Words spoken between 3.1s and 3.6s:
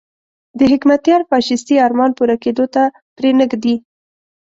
پرې نه